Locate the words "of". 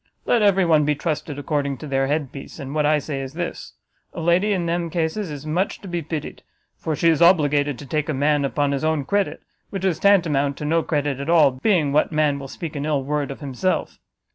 13.29-13.41